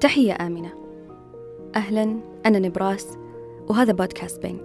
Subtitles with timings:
[0.00, 0.72] تحية آمنة.
[1.76, 3.18] أهلا أنا نبراس
[3.68, 4.58] وهذا بودكاست بين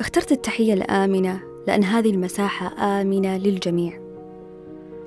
[0.00, 2.66] اخترت التحية الآمنة لأن هذه المساحة
[3.00, 4.00] آمنة للجميع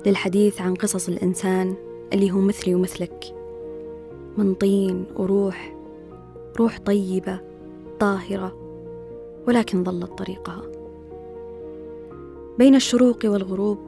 [0.06, 1.74] للحديث عن قصص الإنسان
[2.12, 3.24] اللي هو مثلي ومثلك.
[4.36, 5.76] من طين وروح
[6.58, 7.40] روح طيبة
[8.00, 8.56] طاهرة
[9.48, 10.73] ولكن ظلت طريقها.
[12.58, 13.78] بين الشروق والغروب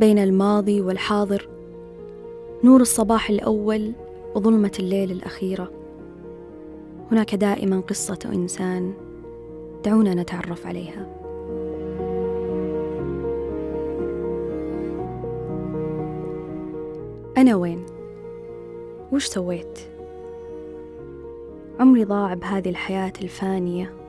[0.00, 1.48] بين الماضي والحاضر
[2.64, 3.92] نور الصباح الأول
[4.34, 5.70] وظلمة الليل الأخيرة
[7.10, 8.92] هناك دائما قصة إنسان
[9.84, 11.06] دعونا نتعرف عليها
[17.38, 17.86] أنا وين؟
[19.12, 19.78] وش سويت؟
[21.80, 24.01] عمري ضاع بهذه الحياة الفانية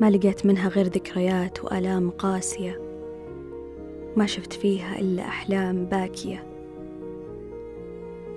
[0.00, 2.80] ما لقيت منها غير ذكريات وآلام قاسية.
[4.16, 6.44] ما شفت فيها إلا أحلام باكية.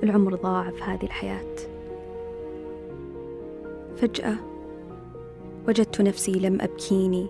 [0.03, 1.55] العمر ضاع في هذه الحياة.
[3.95, 4.35] فجأة
[5.67, 7.27] وجدت نفسي لم أبكيني.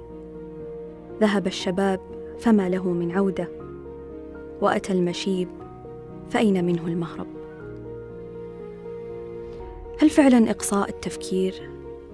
[1.22, 2.00] ذهب الشباب
[2.40, 3.48] فما له من عودة.
[4.62, 5.48] وأتى المشيب
[6.30, 7.28] فأين منه المهرب؟
[10.00, 11.70] هل فعلا إقصاء التفكير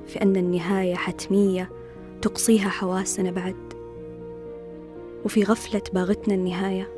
[0.08, 1.78] في أن النهاية حتمية
[2.22, 3.73] تقصيها حواسنا بعد.
[5.25, 6.89] وفي غفلة باغتنا النهاية.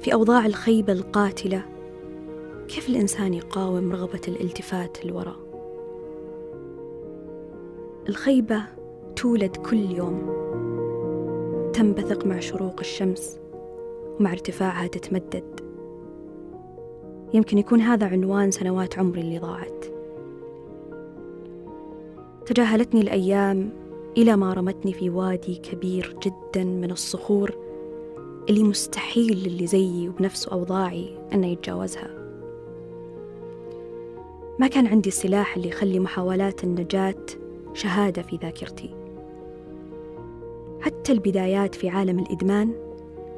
[0.00, 1.62] في أوضاع الخيبة القاتلة.
[2.68, 5.36] كيف الإنسان يقاوم رغبة الالتفات للوراء
[8.08, 8.62] الخيبة
[9.16, 10.46] تولد كل يوم.
[11.72, 13.38] تنبثق مع شروق الشمس.
[14.20, 15.60] ومع ارتفاعها تتمدد.
[17.34, 19.95] يمكن يكون هذا عنوان سنوات عمري اللي ضاعت.
[22.46, 23.70] تجاهلتني الأيام
[24.16, 27.54] إلى ما رمتني في وادي كبير جدا من الصخور
[28.48, 32.10] اللي مستحيل للي زيي وبنفس أوضاعي أنه يتجاوزها.
[34.58, 37.26] ما كان عندي السلاح اللي يخلي محاولات النجاة
[37.74, 38.90] شهادة في ذاكرتي.
[40.80, 42.72] حتى البدايات في عالم الإدمان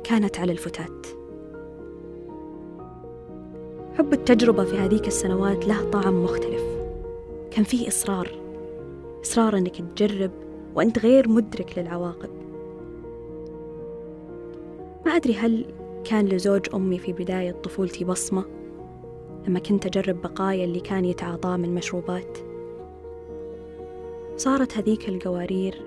[0.04, 1.06] كانت على الفتات.
[3.98, 6.62] حب التجربة في هذيك السنوات له طعم مختلف.
[7.50, 8.47] كان فيه إصرار.
[9.24, 10.30] إصرار أنك تجرب
[10.74, 12.30] وأنت غير مدرك للعواقب.
[15.06, 15.66] ما أدري هل
[16.04, 18.44] كان لزوج أمي في بداية طفولتي بصمة
[19.46, 22.38] لما كنت أجرب بقايا اللي كان يتعاطاه من مشروبات.
[24.36, 25.82] صارت هذيك القوارير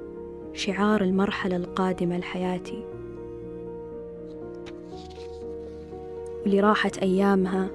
[0.53, 2.83] شعار المرحلة القادمة لحياتي.
[6.43, 7.69] واللي راحت أيامها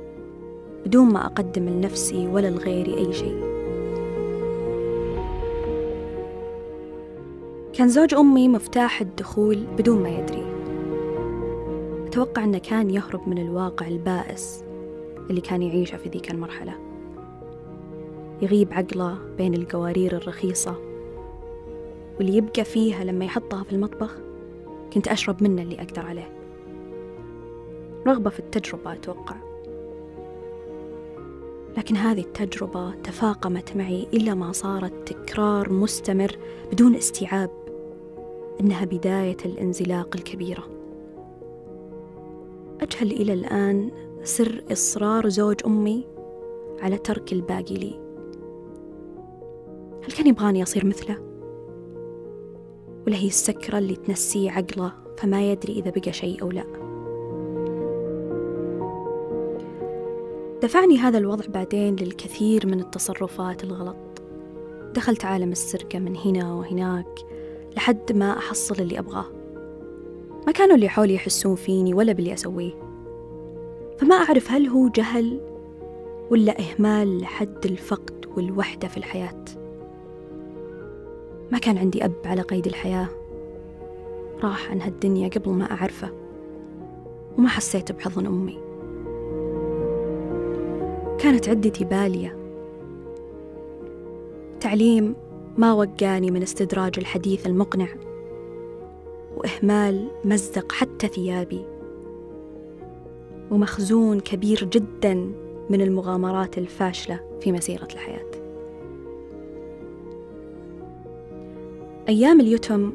[0.86, 3.45] بدون ما أقدم لنفسي ولا لغيري أي شيء.
[7.76, 10.46] كان زوج أمي مفتاح الدخول بدون ما يدري.
[12.06, 14.64] أتوقع أنه كان يهرب من الواقع البائس
[15.30, 16.74] اللي كان يعيشه في ذيك المرحلة.
[18.42, 20.74] يغيب عقله بين القوارير الرخيصة.
[22.18, 24.16] واللي يبقى فيها لما يحطها في المطبخ
[24.92, 26.32] كنت أشرب منه اللي أقدر عليه.
[28.06, 29.36] رغبة في التجربة أتوقع.
[31.76, 36.38] لكن هذه التجربة تفاقمت معي إلا ما صارت تكرار مستمر
[36.72, 37.65] بدون استيعاب.
[38.60, 40.64] إنها بداية الانزلاق الكبيرة.
[42.80, 43.90] أجهل إلى الآن
[44.22, 46.06] سر إصرار زوج أمي
[46.80, 48.00] على ترك الباقي لي.
[50.04, 51.18] هل كان يبغاني أصير مثله؟
[53.06, 56.64] ولا هي السكرة اللي تنسيه عقله فما يدري إذا بقى شيء أو لا.
[60.62, 63.96] دفعني هذا الوضع بعدين للكثير من التصرفات الغلط.
[64.94, 67.18] دخلت عالم السرقة من هنا وهناك
[67.76, 69.24] لحد ما أحصل اللي أبغاه.
[70.46, 72.72] ما كانوا اللي حولي يحسون فيني ولا باللي أسويه.
[73.98, 75.40] فما أعرف هل هو جهل
[76.30, 79.44] ولا إهمال لحد الفقد والوحدة في الحياة.
[81.52, 83.08] ما كان عندي أب على قيد الحياة.
[84.42, 86.10] راح عن هالدنيا قبل ما أعرفه.
[87.38, 88.58] وما حسيت بحضن أمي.
[91.18, 92.36] كانت عدتي بالية.
[94.60, 95.14] تعليم
[95.58, 97.88] ما وقاني من استدراج الحديث المقنع
[99.36, 101.64] وإهمال مزق حتى ثيابي.
[103.50, 105.14] ومخزون كبير جدا
[105.70, 108.30] من المغامرات الفاشلة في مسيرة الحياة.
[112.08, 112.92] أيام اليتم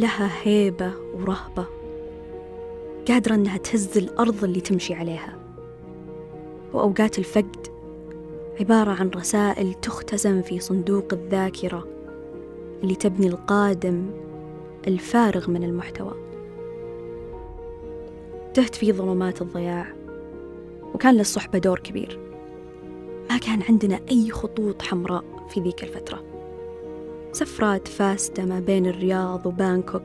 [0.00, 1.66] لها هيبة ورهبة
[3.08, 5.38] قادرة أنها تهز الأرض اللي تمشي عليها.
[6.72, 7.66] وأوقات الفقد
[8.60, 11.97] عبارة عن رسائل تختزن في صندوق الذاكرة.
[12.82, 14.10] اللي تبني القادم
[14.86, 16.14] الفارغ من المحتوى.
[18.54, 19.86] تهت في ظلمات الضياع
[20.94, 22.18] وكان للصحبة دور كبير.
[23.30, 26.22] ما كان عندنا أي خطوط حمراء في ذيك الفترة.
[27.32, 30.02] سفرات فاسدة ما بين الرياض وبانكوك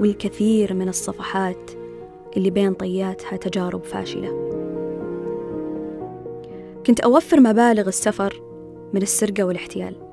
[0.00, 1.70] والكثير من الصفحات
[2.36, 4.46] اللي بين طياتها تجارب فاشلة.
[6.86, 8.42] كنت أوفر مبالغ السفر
[8.92, 10.05] من السرقة والاحتيال.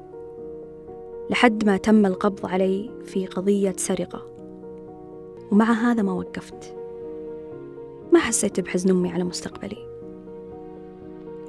[1.30, 4.26] لحد ما تم القبض علي في قضية سرقة.
[5.52, 6.76] ومع هذا ما وقفت.
[8.14, 9.78] ما حسيت بحزن أمي على مستقبلي.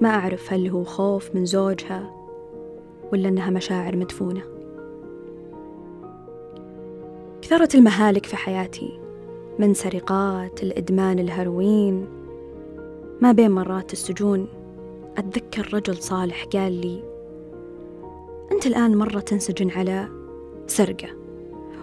[0.01, 2.11] ما أعرف هل هو خوف من زوجها
[3.13, 4.43] ولا أنها مشاعر مدفونة.
[7.43, 9.01] كثرت المهالك في حياتي
[9.59, 12.07] من سرقات الإدمان الهروين.
[13.21, 14.49] ما بين مرات السجون
[15.19, 17.14] أتذكر رجل صالح قال لي
[18.55, 20.09] أنت الآن مرة تنسجن على
[20.67, 21.09] سرقة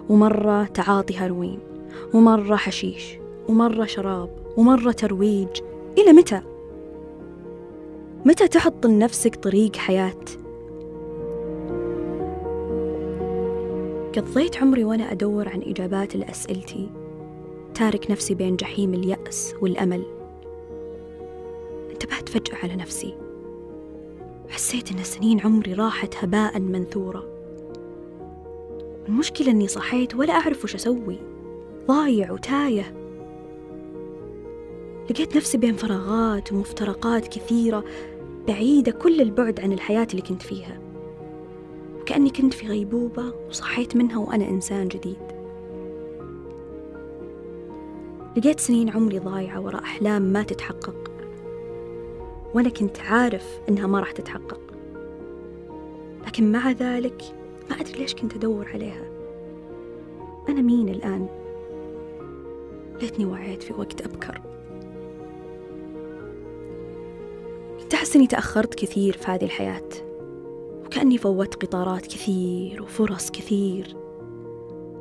[0.09, 1.59] ومرة تعاطي هروين
[2.13, 3.17] ومرة حشيش
[3.49, 5.61] ومرة شراب ومرة ترويج
[5.97, 6.41] إلى متى؟
[8.25, 10.21] متى تحط لنفسك طريق حياة؟
[14.15, 16.89] قضيت عمري وأنا أدور عن إجابات لأسئلتي
[17.73, 20.03] تارك نفسي بين جحيم اليأس والأمل
[21.91, 23.20] انتبهت فجأة على نفسي
[24.51, 27.23] حسيت إن سنين عمري راحت هباء منثورة.
[29.07, 31.19] المشكلة إني صحيت ولا أعرف وش أسوي.
[31.87, 32.93] ضايع وتايه.
[35.09, 37.83] لقيت نفسي بين فراغات ومفترقات كثيرة
[38.47, 40.79] بعيدة كل البعد عن الحياة اللي كنت فيها.
[42.01, 45.17] وكأني كنت في غيبوبة وصحيت منها وأنا إنسان جديد.
[48.37, 51.00] لقيت سنين عمري ضايعة وراء أحلام ما تتحقق.
[52.53, 54.61] وأنا كنت عارف إنها ما راح تتحقق.
[56.27, 57.23] لكن مع ذلك
[57.69, 59.05] ما أدري ليش كنت أدور عليها.
[60.49, 61.27] أنا مين الآن؟
[63.01, 64.41] ليتني وعيت في وقت أبكر.
[67.81, 69.89] كنت أحس إني تأخرت كثير في هذه الحياة.
[70.85, 73.95] وكأني فوت قطارات كثير وفرص كثير.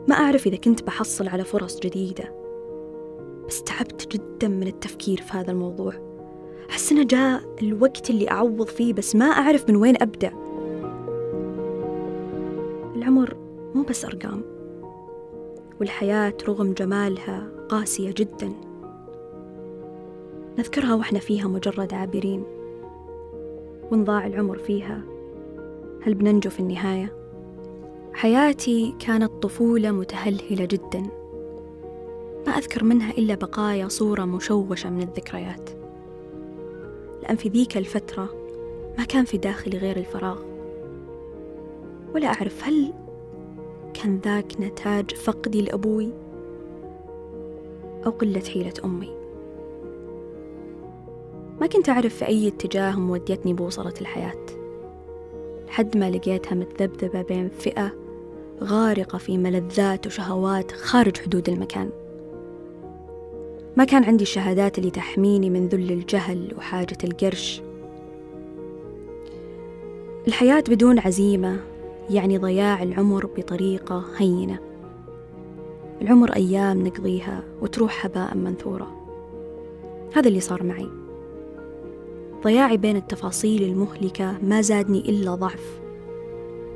[0.09, 2.35] ما أعرف إذا كنت بحصل على فرص جديدة.
[3.49, 6.10] بس تعبت جدا من التفكير في هذا الموضوع.
[6.71, 10.33] أحس إنه جاء الوقت اللي أعوض فيه بس ما أعرف من وين أبدأ.
[12.97, 13.37] العمر
[13.75, 14.43] مو بس أرقام
[15.81, 18.53] والحياة رغم جمالها قاسية جدا.
[20.59, 22.45] نذكرها وإحنا فيها مجرد عابرين
[23.91, 25.03] وإن ضاع العمر فيها.
[26.03, 27.13] هل بننجو في النهاية؟
[28.13, 31.03] حياتي كانت طفولة متهلهلة جدا.
[32.47, 35.80] ما أذكر منها إلا بقايا صورة مشوشة من الذكريات.
[37.31, 38.29] لأن في ذيك الفترة
[38.99, 40.39] ما كان في داخلي غير الفراغ.
[42.15, 42.93] ولا أعرف هل
[43.95, 46.13] كان ذاك نتاج فقدي لأبوي
[48.07, 49.11] أو قلة حيلة أمي.
[51.61, 54.47] ما كنت أعرف في أي اتجاه موديتني بوصلة الحياة.
[55.67, 57.93] لحد ما لقيتها متذبذبة بين فئة
[58.63, 61.91] غارقة في ملذات وشهوات خارج حدود المكان.
[63.77, 67.63] ما كان عندي الشهادات اللي تحميني من ذل الجهل وحاجة القرش.
[70.29, 71.61] الحياة بدون عزيمة
[72.11, 74.59] يعني ضياع العمر بطريقة هينة.
[76.03, 78.97] العمر أيام نقضيها وتروح هباء منثورة.
[80.15, 80.89] هذا اللي صار معي.
[82.45, 85.81] ضياعي بين التفاصيل المهلكة ما زادني إلا ضعف.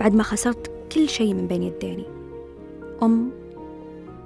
[0.00, 2.04] بعد ما خسرت كل شيء من بين يديني.
[3.02, 3.30] أم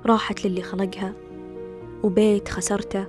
[0.06, 1.27] راحت للي خلقها.
[2.02, 3.06] وبيت خسرته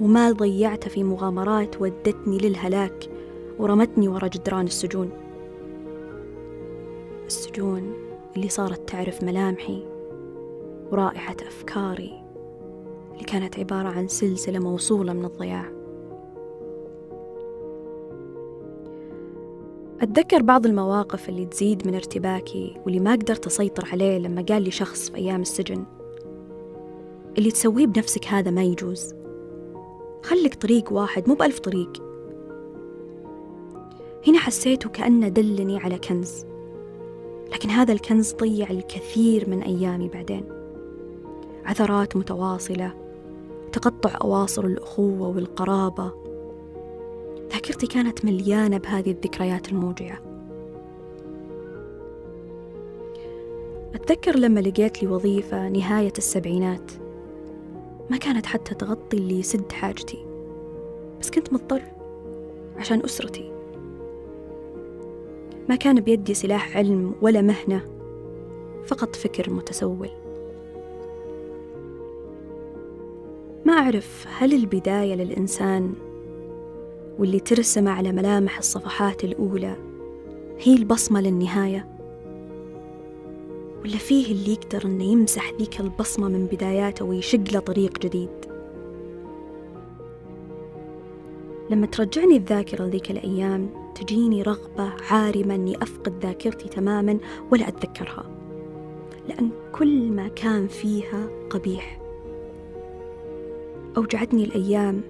[0.00, 3.10] ومال ضيعته في مغامرات ودتني للهلاك
[3.58, 5.10] ورمتني ورا جدران السجون.
[7.26, 7.92] السجون
[8.36, 9.82] اللي صارت تعرف ملامحي
[10.92, 12.22] ورائحة أفكاري
[13.12, 15.72] اللي كانت عبارة عن سلسلة موصولة من الضياع.
[20.00, 24.70] أتذكر بعض المواقف اللي تزيد من ارتباكي واللي ما قدرت أسيطر عليه لما قال لي
[24.70, 25.97] شخص في أيام السجن.
[27.38, 29.14] اللي تسويه بنفسك هذا ما يجوز.
[30.22, 32.02] خلك طريق واحد مو بألف طريق.
[34.26, 36.46] هنا حسيت وكأنه دلني على كنز.
[37.52, 40.44] لكن هذا الكنز ضيع الكثير من أيامي بعدين.
[41.64, 42.94] عثرات متواصلة
[43.72, 46.12] تقطع أواصر الأخوة والقرابة.
[47.52, 50.20] ذاكرتي كانت مليانة بهذه الذكريات الموجعة.
[53.94, 57.07] أتذكر لما لقيت لي وظيفة نهاية السبعينات.
[58.10, 60.26] ما كانت حتى تغطي اللي يسد حاجتي.
[61.20, 61.82] بس كنت مضطر
[62.76, 63.52] عشان أسرتي.
[65.68, 67.80] ما كان بيدي سلاح علم ولا مهنة
[68.86, 70.08] فقط فكر متسول.
[73.64, 75.94] ما أعرف هل البداية للإنسان
[77.18, 79.76] واللي ترسم على ملامح الصفحات الأولى
[80.58, 81.97] هي البصمة للنهاية.
[83.84, 88.28] ولا فيه اللي يقدر إنه يمسح ذيك البصمة من بداياته ويشق له طريق جديد.
[91.70, 97.18] لما ترجعني الذاكرة لذيك الأيام تجيني رغبة عارمة إني أفقد ذاكرتي تماما
[97.52, 98.30] ولا أتذكرها
[99.28, 102.00] لأن كل ما كان فيها قبيح.
[103.96, 105.00] أوجعتني الأيام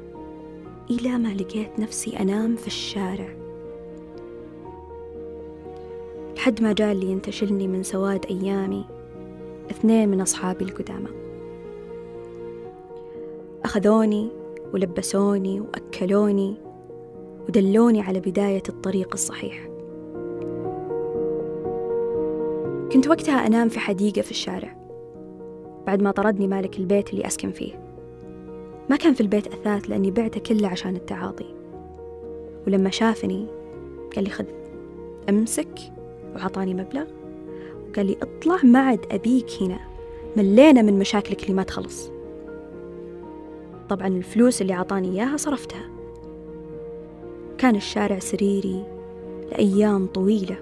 [0.90, 3.37] إلى ما لقيت نفسي أنام في الشارع.
[6.48, 8.84] لحد ما جاء اللي ينتشلني من سواد أيامي
[9.70, 11.08] اثنين من أصحابي القدامى.
[13.64, 14.28] أخذوني
[14.74, 16.54] ولبسوني وأكلوني
[17.48, 19.68] ودلوني على بداية الطريق الصحيح.
[22.92, 24.76] كنت وقتها أنام في حديقة في الشارع
[25.86, 27.72] بعد ما طردني مالك البيت اللي أسكن فيه.
[28.90, 31.54] ما كان في البيت أثاث لأني بعته كله عشان التعاطي.
[32.66, 33.46] ولما شافني
[34.16, 34.44] قال لي خذ
[35.28, 35.98] أمسك
[36.34, 37.04] وعطاني مبلغ
[37.88, 39.78] وقال لي اطلع ما عاد أبيك هنا
[40.36, 42.10] ملينا من مشاكلك اللي ما تخلص.
[43.88, 45.90] طبعا الفلوس اللي عطاني إياها صرفتها.
[47.58, 48.84] كان الشارع سريري
[49.52, 50.56] لأيام طويلة.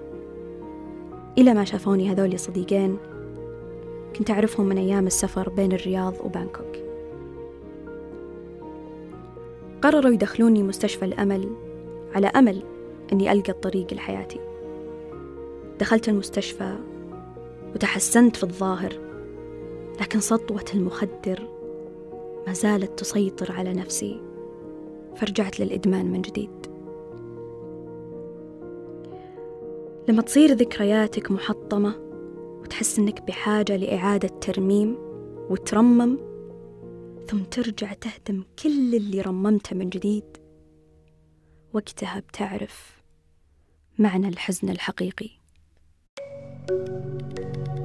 [1.37, 2.97] إلى ما شافوني هذول صديقين
[4.19, 6.77] كنت أعرفهم من أيام السفر بين الرياض وبانكوك.
[9.81, 11.49] قرروا يدخلوني مستشفى الأمل
[12.15, 12.63] على أمل
[13.13, 14.46] أني ألقى الطريق لحياتي.
[15.79, 16.77] دخلت المستشفى
[17.75, 18.93] وتحسنت في الظاهر
[20.01, 21.47] لكن سطوة المخدر
[22.47, 24.21] ما زالت تسيطر على نفسي
[25.15, 26.67] فرجعت للإدمان من جديد.
[30.09, 31.95] لما تصير ذكرياتك محطمة
[32.61, 34.97] وتحس إنك بحاجة لإعادة ترميم
[35.49, 36.17] وترمم
[37.27, 40.37] ثم ترجع تهدم كل اللي رممته من جديد
[41.73, 43.01] وقتها بتعرف
[43.97, 45.29] معنى الحزن الحقيقي.
[46.69, 47.76] Thank you.